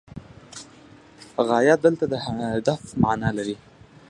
[1.47, 3.55] غایه دلته د هدف معنی لري.